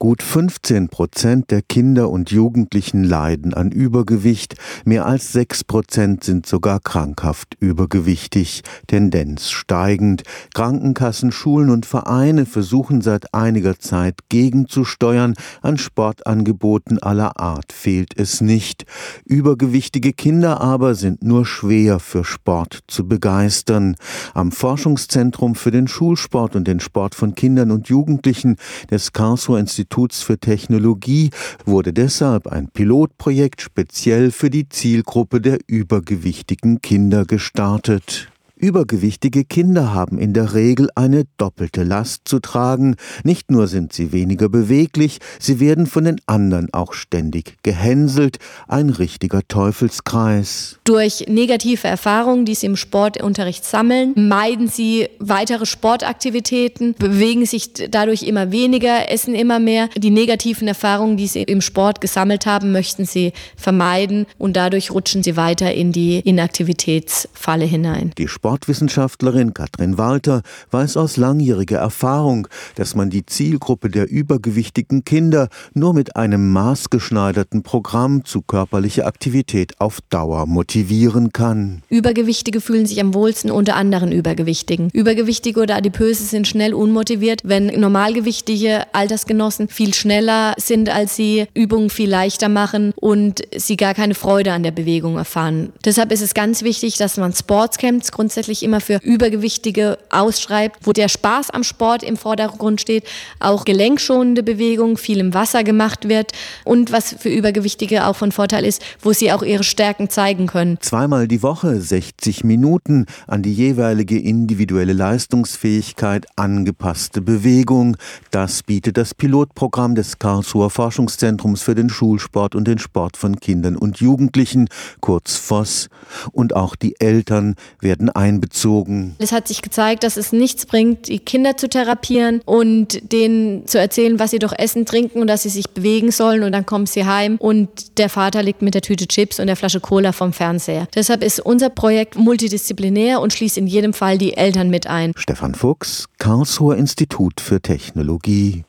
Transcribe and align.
Gut 0.00 0.22
15 0.22 0.90
Prozent 0.90 1.50
der 1.50 1.60
Kinder 1.60 2.08
und 2.08 2.30
Jugendlichen 2.30 3.02
leiden 3.02 3.52
an 3.52 3.72
Übergewicht, 3.72 4.54
mehr 4.84 5.06
als 5.06 5.32
6 5.32 5.64
Prozent 5.64 6.22
sind 6.22 6.46
sogar 6.46 6.78
krankhaft 6.78 7.56
übergewichtig, 7.58 8.62
Tendenz 8.86 9.50
steigend. 9.50 10.22
Krankenkassen, 10.54 11.32
Schulen 11.32 11.70
und 11.70 11.84
Vereine 11.84 12.46
versuchen 12.46 13.00
seit 13.00 13.34
einiger 13.34 13.80
Zeit 13.80 14.20
gegenzusteuern, 14.28 15.34
an 15.62 15.78
Sportangeboten 15.78 17.02
aller 17.02 17.40
Art 17.40 17.72
fehlt 17.72 18.16
es 18.16 18.40
nicht. 18.40 18.86
Übergewichtige 19.24 20.12
Kinder 20.12 20.60
aber 20.60 20.94
sind 20.94 21.24
nur 21.24 21.44
schwer 21.44 21.98
für 21.98 22.24
Sport 22.24 22.84
zu 22.86 23.08
begeistern. 23.08 23.96
Am 24.32 24.52
Forschungszentrum 24.52 25.56
für 25.56 25.72
den 25.72 25.88
Schulsport 25.88 26.54
und 26.54 26.68
den 26.68 26.78
Sport 26.78 27.16
von 27.16 27.34
Kindern 27.34 27.72
und 27.72 27.88
Jugendlichen 27.88 28.58
des 28.92 29.12
Karlsruher 29.12 29.58
Instituts 29.58 29.87
Instituts 29.88 30.22
für 30.22 30.38
Technologie 30.38 31.30
wurde 31.64 31.92
deshalb 31.92 32.46
ein 32.46 32.68
Pilotprojekt 32.68 33.62
speziell 33.62 34.30
für 34.30 34.50
die 34.50 34.68
Zielgruppe 34.68 35.40
der 35.40 35.58
übergewichtigen 35.66 36.82
Kinder 36.82 37.24
gestartet. 37.24 38.28
Übergewichtige 38.58 39.44
Kinder 39.44 39.94
haben 39.94 40.18
in 40.18 40.32
der 40.32 40.52
Regel 40.54 40.88
eine 40.96 41.24
doppelte 41.36 41.84
Last 41.84 42.22
zu 42.26 42.40
tragen. 42.40 42.96
Nicht 43.22 43.50
nur 43.50 43.68
sind 43.68 43.92
sie 43.92 44.12
weniger 44.12 44.48
beweglich, 44.48 45.18
sie 45.38 45.60
werden 45.60 45.86
von 45.86 46.04
den 46.04 46.20
anderen 46.26 46.72
auch 46.72 46.92
ständig 46.92 47.56
gehänselt. 47.62 48.38
Ein 48.66 48.90
richtiger 48.90 49.46
Teufelskreis. 49.46 50.78
Durch 50.84 51.26
negative 51.28 51.86
Erfahrungen, 51.86 52.44
die 52.44 52.54
sie 52.54 52.66
im 52.66 52.76
Sportunterricht 52.76 53.64
sammeln, 53.64 54.12
meiden 54.16 54.66
sie 54.66 55.08
weitere 55.20 55.64
Sportaktivitäten, 55.64 56.94
bewegen 56.98 57.46
sich 57.46 57.72
dadurch 57.90 58.24
immer 58.24 58.50
weniger, 58.50 59.10
essen 59.10 59.34
immer 59.34 59.60
mehr. 59.60 59.88
Die 59.96 60.10
negativen 60.10 60.66
Erfahrungen, 60.66 61.16
die 61.16 61.28
sie 61.28 61.42
im 61.44 61.60
Sport 61.60 62.00
gesammelt 62.00 62.46
haben, 62.46 62.72
möchten 62.72 63.04
sie 63.04 63.32
vermeiden 63.56 64.26
und 64.36 64.56
dadurch 64.56 64.90
rutschen 64.90 65.22
sie 65.22 65.36
weiter 65.36 65.72
in 65.72 65.92
die 65.92 66.18
Inaktivitätsfalle 66.18 67.64
hinein. 67.64 68.12
Die 68.18 68.26
Sportwissenschaftlerin 68.48 69.52
Katrin 69.52 69.98
Walter 69.98 70.40
weiß 70.70 70.96
aus 70.96 71.18
langjähriger 71.18 71.76
Erfahrung, 71.76 72.48
dass 72.76 72.94
man 72.94 73.10
die 73.10 73.26
Zielgruppe 73.26 73.90
der 73.90 74.08
übergewichtigen 74.08 75.04
Kinder 75.04 75.50
nur 75.74 75.92
mit 75.92 76.16
einem 76.16 76.50
maßgeschneiderten 76.52 77.62
Programm 77.62 78.24
zu 78.24 78.40
körperlicher 78.40 79.06
Aktivität 79.06 79.78
auf 79.82 79.98
Dauer 80.08 80.46
motivieren 80.46 81.30
kann. 81.34 81.82
Übergewichtige 81.90 82.62
fühlen 82.62 82.86
sich 82.86 83.02
am 83.02 83.12
wohlsten 83.12 83.50
unter 83.50 83.76
anderen 83.76 84.12
Übergewichtigen. 84.12 84.88
Übergewichtige 84.94 85.60
oder 85.60 85.76
Adipöse 85.76 86.24
sind 86.24 86.48
schnell 86.48 86.72
unmotiviert, 86.72 87.42
wenn 87.44 87.66
normalgewichtige 87.78 88.86
Altersgenossen 88.94 89.68
viel 89.68 89.92
schneller 89.92 90.54
sind 90.56 90.88
als 90.88 91.16
sie, 91.16 91.44
Übungen 91.52 91.90
viel 91.90 92.08
leichter 92.08 92.48
machen 92.48 92.94
und 92.96 93.42
sie 93.54 93.76
gar 93.76 93.92
keine 93.92 94.14
Freude 94.14 94.54
an 94.54 94.62
der 94.62 94.70
Bewegung 94.70 95.18
erfahren. 95.18 95.74
Deshalb 95.84 96.12
ist 96.12 96.22
es 96.22 96.32
ganz 96.32 96.62
wichtig, 96.62 96.96
dass 96.96 97.18
man 97.18 97.34
Sportscamps 97.34 98.10
grundsätzlich 98.10 98.37
grundsätzlich 98.38 98.62
immer 98.62 98.80
für 98.80 99.00
Übergewichtige 99.02 99.98
ausschreibt, 100.10 100.86
wo 100.86 100.92
der 100.92 101.08
Spaß 101.08 101.50
am 101.50 101.64
Sport 101.64 102.04
im 102.04 102.16
Vordergrund 102.16 102.80
steht, 102.80 103.02
auch 103.40 103.64
gelenkschonende 103.64 104.44
Bewegung, 104.44 104.96
viel 104.96 105.18
im 105.18 105.34
Wasser 105.34 105.64
gemacht 105.64 106.08
wird 106.08 106.30
und 106.64 106.92
was 106.92 107.16
für 107.18 107.30
Übergewichtige 107.30 108.06
auch 108.06 108.14
von 108.14 108.30
Vorteil 108.30 108.64
ist, 108.64 108.80
wo 109.02 109.12
sie 109.12 109.32
auch 109.32 109.42
ihre 109.42 109.64
Stärken 109.64 110.08
zeigen 110.08 110.46
können. 110.46 110.78
Zweimal 110.80 111.26
die 111.26 111.42
Woche 111.42 111.80
60 111.80 112.44
Minuten 112.44 113.06
an 113.26 113.42
die 113.42 113.52
jeweilige 113.52 114.16
individuelle 114.16 114.92
Leistungsfähigkeit 114.92 116.26
angepasste 116.36 117.20
Bewegung. 117.20 117.96
Das 118.30 118.62
bietet 118.62 118.98
das 118.98 119.14
Pilotprogramm 119.14 119.96
des 119.96 120.20
Karlsruher 120.20 120.70
Forschungszentrums 120.70 121.62
für 121.62 121.74
den 121.74 121.90
Schulsport 121.90 122.54
und 122.54 122.68
den 122.68 122.78
Sport 122.78 123.16
von 123.16 123.40
Kindern 123.40 123.74
und 123.74 123.98
Jugendlichen, 123.98 124.68
kurz 125.00 125.34
FOSS. 125.34 125.88
Und 126.30 126.54
auch 126.54 126.76
die 126.76 127.00
Eltern 127.00 127.56
werden 127.80 128.10
ein 128.10 128.27
einbezogen. 128.28 129.16
Es 129.18 129.32
hat 129.32 129.48
sich 129.48 129.62
gezeigt, 129.62 130.04
dass 130.04 130.16
es 130.16 130.32
nichts 130.32 130.66
bringt, 130.66 131.08
die 131.08 131.18
Kinder 131.18 131.56
zu 131.56 131.68
therapieren 131.68 132.40
und 132.44 133.12
denen 133.12 133.66
zu 133.66 133.78
erzählen, 133.78 134.18
was 134.18 134.30
sie 134.30 134.38
doch 134.38 134.52
essen, 134.56 134.86
trinken 134.86 135.20
und 135.20 135.26
dass 135.26 135.42
sie 135.42 135.48
sich 135.48 135.70
bewegen 135.70 136.10
sollen 136.10 136.42
und 136.42 136.52
dann 136.52 136.66
kommen 136.66 136.86
sie 136.86 137.04
heim 137.04 137.36
und 137.38 137.98
der 137.98 138.08
Vater 138.08 138.42
liegt 138.42 138.62
mit 138.62 138.74
der 138.74 138.82
Tüte 138.82 139.08
Chips 139.08 139.40
und 139.40 139.46
der 139.46 139.56
Flasche 139.56 139.80
Cola 139.80 140.12
vom 140.12 140.32
Fernseher. 140.32 140.86
Deshalb 140.94 141.24
ist 141.24 141.40
unser 141.40 141.70
Projekt 141.70 142.16
multidisziplinär 142.16 143.20
und 143.20 143.32
schließt 143.32 143.58
in 143.58 143.66
jedem 143.66 143.92
Fall 143.92 144.18
die 144.18 144.36
Eltern 144.36 144.70
mit 144.70 144.86
ein. 144.86 145.12
Stefan 145.16 145.54
Fuchs, 145.54 146.06
Karlsruher 146.18 146.76
Institut 146.76 147.40
für 147.40 147.60
Technologie. 147.60 148.64